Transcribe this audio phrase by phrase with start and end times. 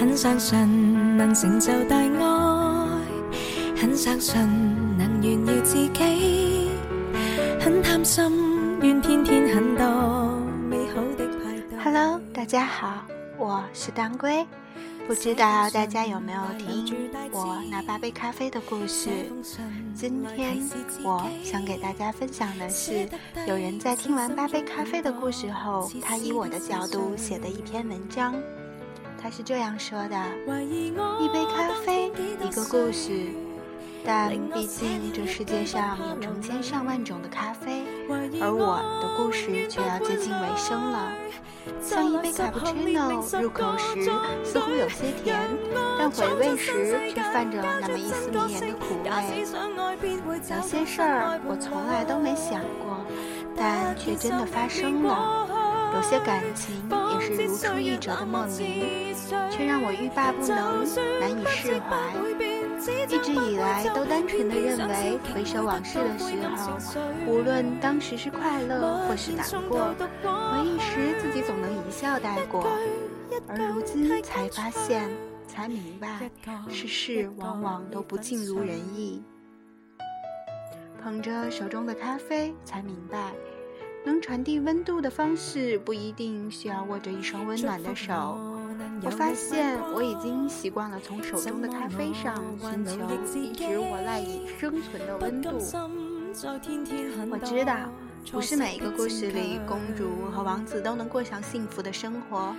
[0.00, 0.56] 很相信
[1.18, 2.08] 能成就大爱，
[3.76, 4.34] 很相信
[4.96, 6.70] 能炫耀自己，
[7.60, 8.24] 很贪心
[8.80, 9.84] 愿天天很多
[10.70, 11.78] 美好的派对。
[11.84, 13.04] Hello，大家好，
[13.36, 14.46] 我是当归。
[15.06, 19.10] 不知道大家有没有听我那八杯咖啡的故事？
[19.94, 20.56] 今天
[21.04, 23.06] 我想给大家分享的是，
[23.46, 28.34] 有人在听完八杯咖啡的故事后，他以我的角度写的一篇文章。
[29.22, 30.16] 他是这样说的：
[31.20, 32.10] 一杯咖啡，
[32.42, 33.28] 一个故事。
[34.02, 37.84] 但毕竟这世界上有成千上万种的咖啡，
[38.40, 41.12] 而我的故事却要接近尾声了。
[41.82, 44.10] 像一杯卡布奇诺，入口时
[44.42, 45.38] 似乎有些甜，
[45.98, 49.10] 但回味时却泛着那么一丝迷人的苦味。
[50.32, 53.04] 有些事儿我从来都没想过，
[53.54, 55.46] 但却真的发生了。
[55.94, 59.14] 有些感情也是如出一辙的莫名，
[59.50, 60.84] 却让我欲罢不能，
[61.20, 61.96] 难以释怀。
[63.08, 66.24] 一直以来都单纯的认为，回首往事的时
[66.56, 66.78] 候，
[67.26, 72.66] 无论当时是快乐或是难过，回忆时自己总能一笑带过。
[73.46, 75.10] 而如今才发现，
[75.46, 76.30] 才明白，
[76.70, 79.22] 世事往往都不尽如人意。
[81.02, 83.32] 捧着手中的咖啡，才明白，
[84.04, 88.38] 能传递温度的方式，不一定需要握着一双温暖的手。
[89.02, 92.92] 我发现我已经习惯了从手中的咖啡上寻求
[93.38, 95.50] 一直我赖以生存的温度。
[97.30, 97.76] 我知道，
[98.30, 102.54] 不是每一个故事里公主和王子都能过上幸福的生活，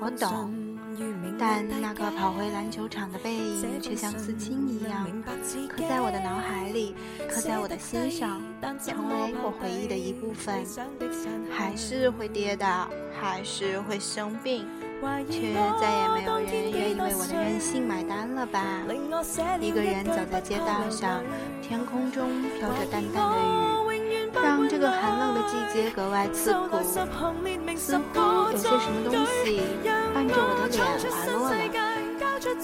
[0.00, 0.65] 我懂。
[1.38, 5.06] 但那个跑回篮球场的背影，却像刺青一样
[5.68, 6.94] 刻在我的脑海里，
[7.28, 8.40] 刻在我的心上，
[8.80, 10.64] 成为我回忆的一部分。
[11.50, 12.88] 还是会跌倒，
[13.20, 14.66] 还是会生病。
[15.30, 18.82] 却再也没有人愿意为我的任性买单了吧？
[19.60, 21.22] 一个人走在街道上，
[21.62, 23.55] 天空中飘着淡淡的雨，让
[24.68, 26.78] 这个寒冷的季节格外刺骨。
[27.76, 28.14] 似乎
[28.50, 29.62] 有些什么东西
[30.14, 31.54] 伴着我的脸滑落了。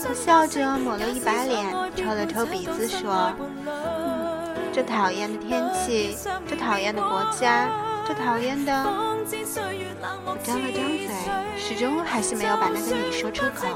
[0.09, 3.33] 我笑着抹了一把脸，抽了抽鼻子，说
[3.67, 6.17] ：“嗯这讨厌的天气，
[6.49, 7.69] 这讨厌的国家，
[8.09, 8.73] 这讨厌的……”
[10.25, 11.09] 我张了张嘴。
[11.59, 13.69] 始终还是没有把那个你说出口。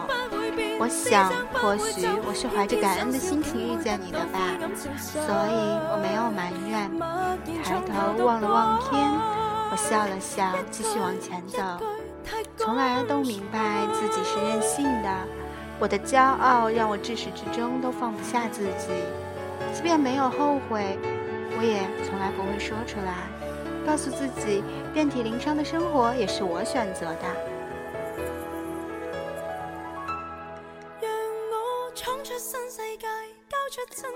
[0.79, 4.39] 我想，或许我是怀着感恩的心情遇见你的吧，
[4.77, 5.57] 所以
[5.91, 6.91] 我没有埋怨。
[7.63, 9.11] 抬头望了望天，
[9.71, 11.63] 我笑了笑，继续往前走。
[12.57, 15.09] 从来都明白自己是任性的，
[15.79, 18.89] 我的骄傲让我至始至终都放不下自己。
[19.73, 20.99] 即便没有后悔，
[21.59, 23.29] 我也从来不会说出来，
[23.87, 24.63] 告诉自己
[24.93, 27.56] 遍体鳞伤的生活也是我选择的。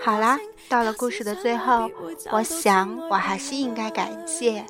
[0.04, 1.90] 好啦，到了故事的最后，
[2.30, 4.64] 我想我还是应该感谢，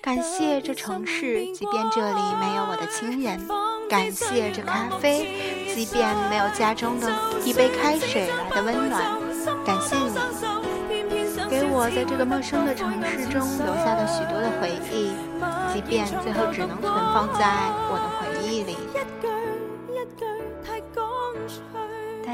[0.00, 3.38] 感谢这城市，即便这里没有我的亲人；
[3.88, 7.10] 感谢这咖啡，即便没有家中的
[7.44, 9.02] 一杯开水来的温暖；
[9.64, 10.14] 感谢你，
[11.48, 15.12] 给我在这个陌生的城市中留下的许多的回忆，
[15.72, 17.46] 即便最后只能存放在
[17.90, 18.76] 我的回忆里。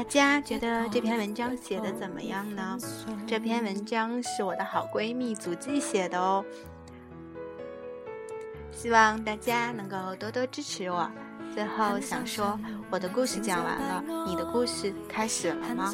[0.03, 2.77] 大家觉得这篇文章写的怎么样呢？
[3.25, 6.43] 这篇文章是我的好闺蜜祖迹写的哦，
[8.69, 11.09] 希望大家能够多多支持我。
[11.55, 12.59] 最后想说，
[12.91, 15.89] 我的故事讲完了，你的故事开始了吗？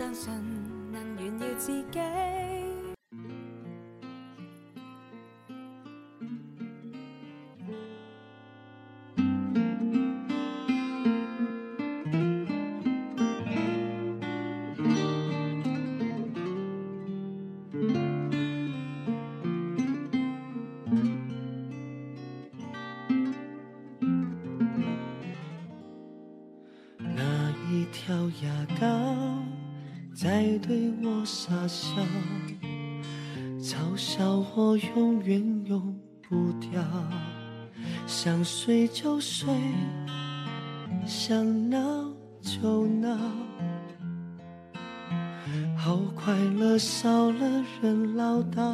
[28.80, 28.88] 高
[30.14, 31.96] 在对我傻笑，
[33.60, 35.96] 嘲笑我永远用
[36.28, 36.82] 不掉。
[38.06, 39.54] 想睡就睡，
[41.06, 41.78] 想闹
[42.42, 43.18] 就闹，
[45.78, 48.74] 好快乐少了人唠叨。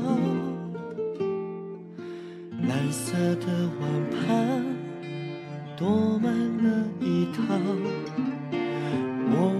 [2.67, 4.63] 蓝色的碗盘
[5.77, 7.43] 多买了一套，
[9.29, 9.51] 我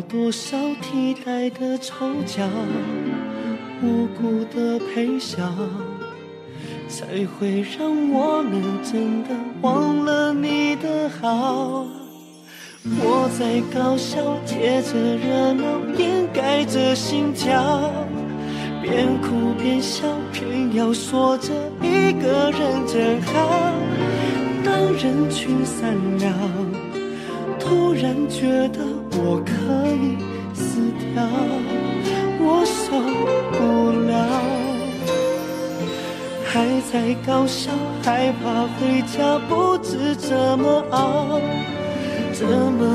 [0.00, 2.48] 要多少替代的丑角？
[3.82, 5.36] 无辜的陪笑，
[6.88, 9.28] 才会让我们真的
[9.60, 11.86] 忘了你的好。
[12.82, 15.64] 我在高笑，借着热闹
[15.98, 17.92] 掩盖着心跳，
[18.80, 21.52] 边哭边笑，偏要说着
[21.82, 23.74] 一个人真好。
[24.64, 26.34] 当人群散了，
[27.58, 28.80] 突然觉得
[29.12, 29.50] 我可
[29.92, 30.16] 以
[30.54, 30.80] 死
[31.14, 31.22] 掉，
[32.40, 32.80] 我受
[33.56, 33.58] 不
[34.08, 34.12] 了。
[36.52, 36.52] 还
[36.90, 36.94] 在
[37.26, 37.70] 搞笑，
[38.02, 41.40] 害怕回家，不知怎么熬，
[42.32, 42.80] 怎么